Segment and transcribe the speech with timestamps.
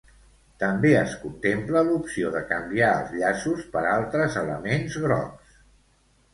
[0.61, 5.57] També es contempla l'opció de canviar els llaços per altres elements grocs.